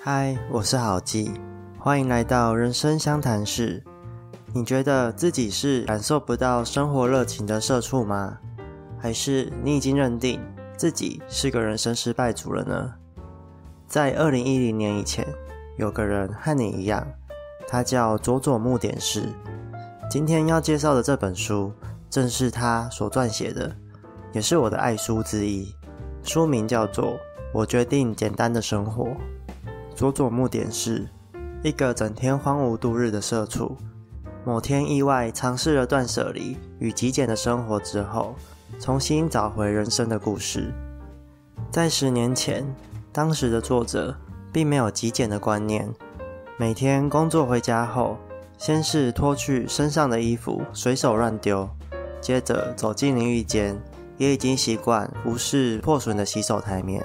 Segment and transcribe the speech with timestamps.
[0.00, 1.32] 嗨，我是郝记，
[1.76, 3.82] 欢迎来到人生相谈室。
[4.54, 8.38] 你觉得自己是感受不到生活热情的社畜吗？
[8.96, 10.40] 还是你已经认定
[10.76, 12.94] 自己是个人生失败族了呢？
[13.88, 15.26] 在二零一零年以前，
[15.76, 17.04] 有个人和你一样，
[17.66, 19.28] 他叫佐佐木典士。
[20.08, 21.72] 今天要介绍的这本书，
[22.08, 23.74] 正是他所撰写的，
[24.32, 25.74] 也是我的爱书之一。
[26.22, 27.04] 书名叫做
[27.52, 29.04] 《我决定简单的生活》。
[29.98, 31.08] 佐佐木典士，
[31.64, 33.76] 一个整天荒芜度日的社畜，
[34.44, 38.36] 某天意外尝试了断舍离与极简的生活之后，
[38.78, 40.72] 重新找回人生的故事。
[41.72, 42.64] 在十年前，
[43.10, 44.16] 当时的作者
[44.52, 45.92] 并没有极简的观念，
[46.56, 48.16] 每天工作回家后，
[48.56, 51.68] 先是脱去身上的衣服随手乱丢，
[52.20, 53.76] 接着走进淋浴间，
[54.16, 57.04] 也已经习惯无视破损的洗手台面。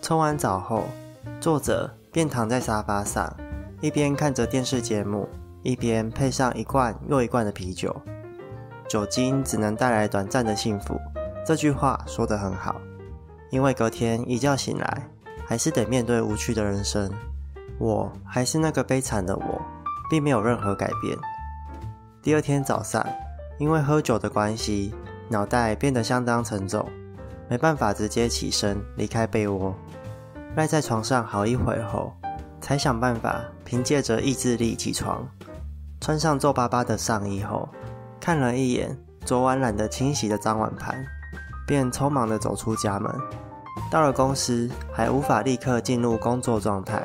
[0.00, 0.84] 冲完澡后，
[1.40, 1.90] 作者。
[2.12, 3.34] 便躺在沙发上，
[3.80, 5.26] 一边看着电视节目，
[5.62, 7.96] 一边配上一罐又一罐的啤酒。
[8.86, 10.94] 酒精只能带来短暂的幸福，
[11.46, 12.76] 这句话说得很好。
[13.50, 15.08] 因为隔天一觉醒来，
[15.46, 17.10] 还是得面对无趣的人生。
[17.78, 19.62] 我还是那个悲惨的我，
[20.10, 21.16] 并没有任何改变。
[22.22, 23.06] 第二天早上，
[23.58, 24.94] 因为喝酒的关系，
[25.30, 26.86] 脑袋变得相当沉重，
[27.48, 29.74] 没办法直接起身离开被窝。
[30.54, 32.12] 赖在床上好一会后，
[32.60, 35.26] 才想办法凭借着意志力起床，
[36.00, 37.66] 穿上皱巴巴的上衣后，
[38.20, 38.94] 看了一眼
[39.24, 41.02] 昨晚懒得清洗的脏碗盘，
[41.66, 43.10] 便匆忙地走出家门。
[43.90, 47.02] 到了公司还无法立刻进入工作状态，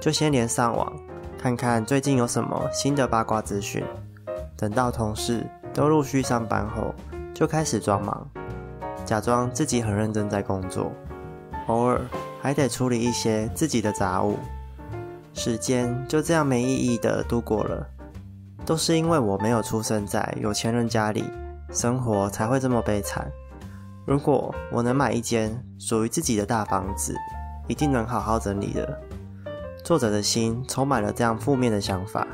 [0.00, 0.92] 就先连上网
[1.36, 3.84] 看看最近有什么新的八卦资讯。
[4.56, 6.94] 等到同事都陆续上班后，
[7.34, 8.28] 就开始装忙，
[9.04, 10.92] 假装自己很认真在工作，
[11.66, 12.00] 偶尔。
[12.46, 14.38] 还得处理一些自己的杂物，
[15.34, 17.84] 时间就这样没意义的度过了。
[18.64, 21.24] 都是因为我没有出生在有钱人家里，
[21.72, 23.28] 生活才会这么悲惨。
[24.06, 27.16] 如果我能买一间属于自己的大房子，
[27.66, 28.96] 一定能好好整理的。
[29.82, 32.24] 作者的心充满了这样负面的想法，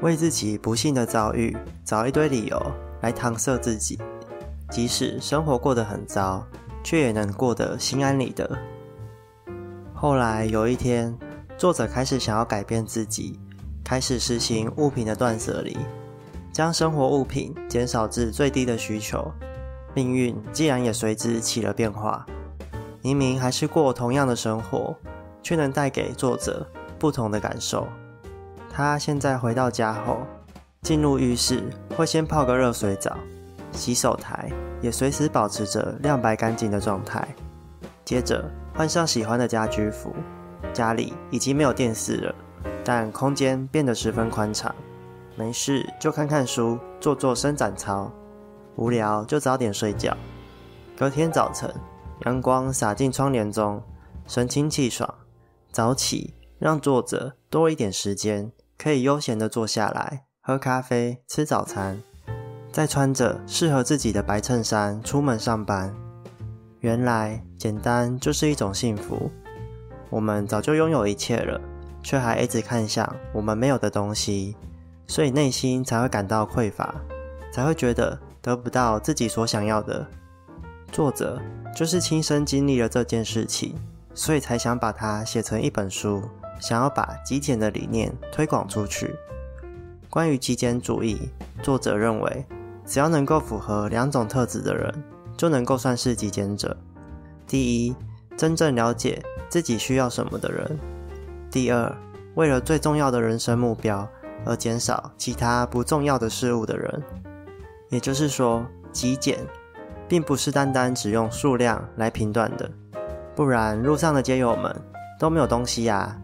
[0.00, 1.54] 为自己不幸的遭遇
[1.84, 2.58] 找一堆理由
[3.02, 4.00] 来搪塞自己，
[4.70, 6.42] 即使生活过得很糟，
[6.82, 8.58] 却也能过得心安理得。
[10.02, 11.16] 后来有一天，
[11.56, 13.38] 作者开始想要改变自己，
[13.84, 15.78] 开始实行物品的断舍离，
[16.52, 19.30] 将生活物品减少至最低的需求。
[19.94, 22.26] 命运既然也随之起了变化，
[23.00, 24.92] 明明还是过同样的生活，
[25.40, 26.66] 却能带给作者
[26.98, 27.86] 不同的感受。
[28.68, 30.18] 他现在回到家后，
[30.80, 31.62] 进入浴室
[31.96, 33.16] 会先泡个热水澡，
[33.70, 37.24] 洗手台也随时保持着亮白干净的状态，
[38.04, 38.50] 接着。
[38.74, 40.14] 换上喜欢的家居服，
[40.72, 42.34] 家里已经没有电视了，
[42.84, 44.74] 但空间变得十分宽敞。
[45.36, 48.10] 没事就看看书，做做伸展操；
[48.76, 50.16] 无聊就早点睡觉。
[50.96, 51.72] 隔天早晨，
[52.24, 53.82] 阳光洒进窗帘中，
[54.26, 55.12] 神清气爽。
[55.70, 62.02] 早起让作者多一点时间，可以悠闲地坐下来喝咖啡、吃早餐，
[62.70, 65.94] 再穿着适合自己的白衬衫出门上班。
[66.82, 69.30] 原来简单就是一种幸福。
[70.10, 71.60] 我们早就拥有一切了，
[72.02, 74.56] 却还一直看向我们没有的东西，
[75.06, 76.92] 所以内心才会感到匮乏，
[77.52, 80.04] 才会觉得得不到自己所想要的。
[80.90, 81.40] 作者
[81.72, 83.76] 就是亲身经历了这件事情，
[84.12, 86.20] 所以才想把它写成一本书，
[86.60, 89.14] 想要把极简的理念推广出去。
[90.10, 91.30] 关于极简主义，
[91.62, 92.44] 作者认为，
[92.84, 94.92] 只要能够符合两种特质的人。
[95.36, 96.76] 就能够算是极简者。
[97.46, 97.94] 第一，
[98.36, 100.66] 真正了解自己需要什么的人；
[101.50, 101.94] 第二，
[102.34, 104.08] 为了最重要的人生目标
[104.46, 107.02] 而减少其他不重要的事物的人。
[107.90, 109.38] 也就是说，极简
[110.08, 112.70] 并不是单单只用数量来评断的，
[113.34, 114.74] 不然路上的街友们
[115.18, 116.18] 都没有东西呀，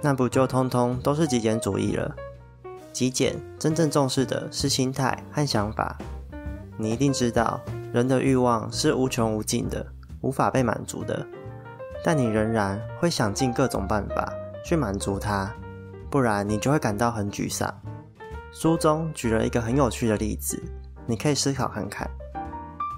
[0.00, 2.14] 那不就通通都是极简主义了？
[2.92, 5.98] 极简真正重视的是心态和想法。
[6.76, 7.60] 你一定知道。
[7.92, 9.86] 人的欲望是无穷无尽的，
[10.20, 11.26] 无法被满足的，
[12.04, 14.32] 但你仍然会想尽各种办法
[14.64, 15.50] 去满足它，
[16.10, 17.72] 不然你就会感到很沮丧。
[18.52, 20.62] 书中举了一个很有趣的例子，
[21.06, 22.08] 你可以思考看看：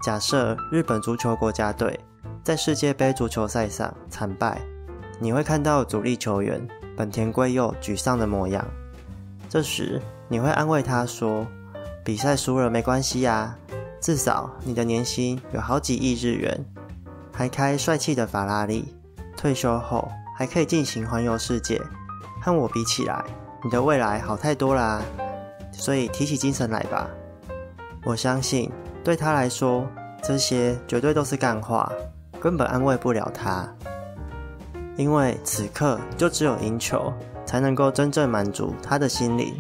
[0.02, 1.98] 假设日本足球国家队
[2.42, 4.60] 在世界杯足球赛上惨败，
[5.19, 6.60] 你会看到主力球员
[6.96, 8.64] 本田圭佑沮丧的模样。
[9.48, 11.46] 这时你会安慰他说
[12.04, 13.56] ：“比赛输了没关系呀。”
[14.00, 16.64] 至少你的年薪有好几亿日元，
[17.32, 18.94] 还开帅气的法拉利，
[19.37, 21.81] 退休后还可以进行环游世界，
[22.41, 23.23] 和我比起来，
[23.62, 25.02] 你的未来好太多啦。
[25.73, 27.08] 所以提起精神来吧。
[28.05, 28.70] 我相信
[29.05, 29.87] 对他来说，
[30.23, 31.91] 这些绝对都是干话，
[32.41, 33.69] 根本安慰不了他。
[34.97, 37.12] 因为此刻就只有赢球，
[37.47, 39.55] 才能够真正满足他的心灵。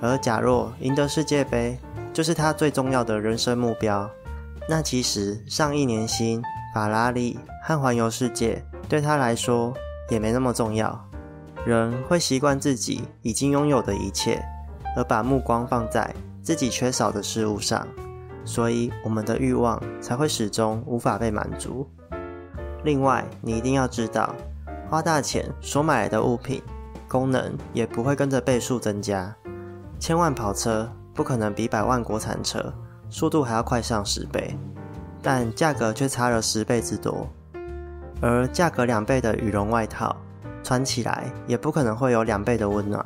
[0.00, 1.78] 而假若赢得世界杯
[2.12, 4.08] 就是他最重要的人生目标，
[4.68, 6.42] 那其实上亿年薪、
[6.74, 9.72] 法拉利和环游世界对他来说
[10.10, 11.08] 也没那么重要。
[11.64, 14.42] 人会习惯自己已经拥有的一切，
[14.96, 17.86] 而把目光放在自己缺少的事物上，
[18.44, 21.88] 所以我们的欲望才会始终无法被满足。
[22.84, 24.34] 另外，你一定要知道，
[24.90, 26.60] 花大钱所买的物品，
[27.08, 29.34] 功能也不会跟着倍数增加。
[30.00, 32.72] 千万跑车不可能比百万国产车
[33.10, 34.56] 速度还要快上十倍，
[35.22, 37.28] 但价格却差了十倍之多。
[38.20, 40.16] 而价格两倍的羽绒外套，
[40.62, 43.04] 穿起来也不可能会有两倍的温暖。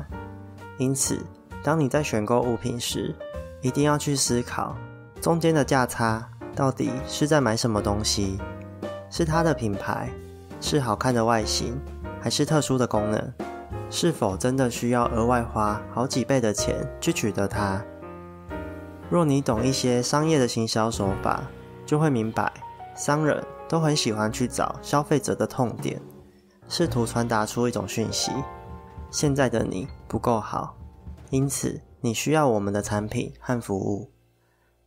[0.79, 1.19] 因此，
[1.63, 3.15] 当你在选购物品时，
[3.63, 4.77] 一定要去思考
[5.21, 8.39] 中间的价差到底是在买什么东西。
[9.09, 10.11] 是它的品牌，
[10.61, 11.81] 是好看的外形，
[12.21, 13.33] 还是特殊的功能？
[13.89, 17.83] 是否真的需要额外花好几倍的钱去取得它？
[19.09, 21.43] 若你懂一些商业的行销手法，
[21.85, 22.53] 就会明白，
[22.97, 26.01] 商人都很喜欢去找消费者的痛点，
[26.69, 28.33] 试图传达出一种讯息：
[29.11, 30.77] 现在的你不够好，
[31.31, 34.11] 因此你需要我们的产品和服务。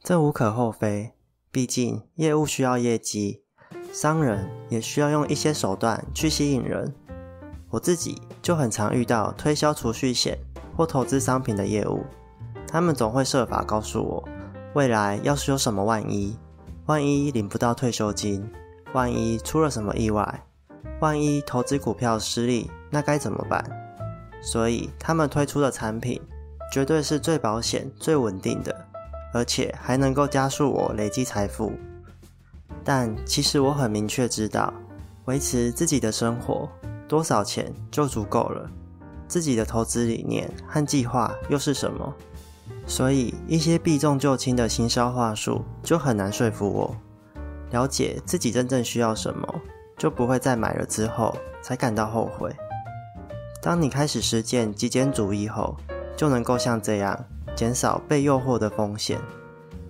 [0.03, 1.13] 这无可厚非，
[1.51, 3.43] 毕竟业务需要业绩。
[3.91, 6.93] 商人也需要用一些手段去吸引人。
[7.69, 10.37] 我自己就很常遇到推销储蓄险
[10.75, 12.03] 或投资商品的业务，
[12.71, 14.29] 他们总会设法告诉我，
[14.75, 16.37] 未来要是有什么万一，
[16.85, 18.47] 万一领不到退休金，
[18.93, 20.43] 万一出了什么意外，
[21.01, 23.63] 万一投资股票失利，那该怎么办？
[24.39, 26.21] 所以他们推出的产品
[26.71, 28.85] 绝对是最保险、最稳定的，
[29.33, 31.73] 而且还能够加速我累积财富。
[32.83, 34.71] 但其实我很明确知道，
[35.25, 36.69] 维持自己的生活
[37.07, 38.69] 多少钱就足够了。
[39.27, 42.15] 自己的投资理念和计划又是什么？
[42.85, 46.95] 所以一些避重就轻的行销话术就很难说服我。
[47.71, 49.61] 了解自己真正需要什么，
[49.97, 52.55] 就不会在买了之后才感到后悔。
[53.61, 55.75] 当你开始实践极简主义后，
[56.15, 57.25] 就能够像这样
[57.55, 59.19] 减少被诱惑的风险，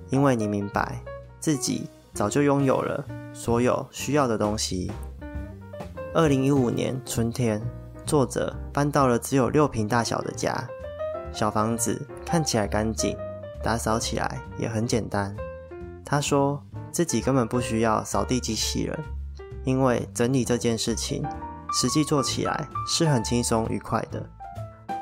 [0.09, 0.99] 因为你明白
[1.39, 1.87] 自己。
[2.11, 4.91] 早就拥有了所有需要的东西。
[6.13, 7.61] 二零一五年春天，
[8.05, 10.67] 作者搬到了只有六平大小的家，
[11.31, 13.15] 小房子看起来干净，
[13.63, 15.35] 打扫起来也很简单。
[16.05, 16.61] 他说
[16.91, 18.97] 自己根本不需要扫地机器人，
[19.63, 21.23] 因为整理这件事情
[21.73, 24.23] 实际做起来是很轻松愉快的。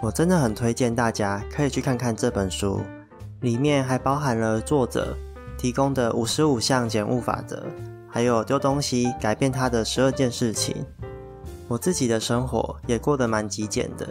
[0.02, 2.82] 我真的很推荐大家可以去看看这本书，
[3.42, 5.18] 里面还包含了作者。
[5.58, 7.66] 提供的五十五项减物法则，
[8.08, 10.86] 还有丢东西改变它的十二件事情。
[11.68, 14.08] 我自己的生活也过得蛮极简的，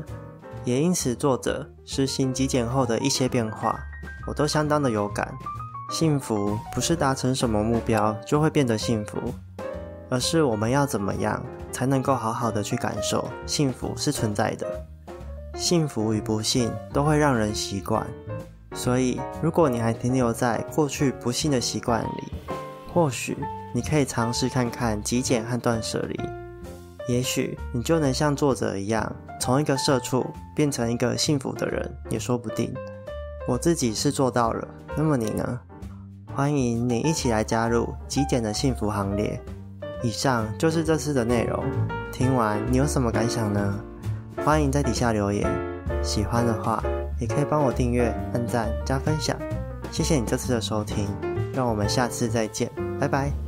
[0.67, 3.79] 也因此作者实行极简后的一些变化，
[4.27, 5.33] 我都相当的有感。
[5.93, 9.33] 幸福不是达成什么目标就会变得幸福，
[10.11, 11.41] 而是我们要怎么样
[11.71, 14.67] 才能够好好的去感受幸福是存在的。
[15.55, 18.05] 幸福与不幸都会让人习惯。
[18.75, 22.25] 所以，如果你还停留在过去不幸的习惯里，
[22.93, 23.39] 或许
[23.73, 26.21] 你可以尝试看看极简和断舍离，
[27.09, 32.73] 也许你就能像作者一样，从一个社畜变成一个幸福的人，也说不定。
[33.47, 34.67] 我自己是做到了，
[34.97, 35.61] 那么你呢？
[36.35, 39.41] 欢迎你一起来加入极简的幸福行列。
[40.03, 41.65] 以上就是这次的内容，
[42.13, 43.81] 听完你有什么感想呢？
[44.45, 45.49] 欢迎在底下留言，
[46.03, 46.83] 喜欢的话。
[47.19, 49.35] 也可以帮我订阅、按赞、加分享，
[49.91, 51.07] 谢谢你这次的收听，
[51.55, 53.46] 让我们下次再见，拜拜。